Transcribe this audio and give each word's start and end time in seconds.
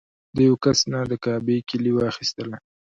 د 0.35 0.37
یوه 0.47 0.57
کس 0.63 0.79
نه 0.91 0.99
د 1.11 1.13
کعبې 1.23 1.57
کیلي 1.69 1.91
واخیستله. 1.93 2.57